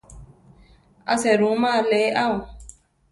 [1.11, 2.35] A serúma alé ao.